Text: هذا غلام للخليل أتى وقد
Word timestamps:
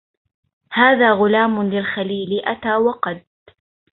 هذا 0.71 1.13
غلام 1.13 1.63
للخليل 1.71 2.39
أتى 2.45 2.75
وقد 2.75 3.23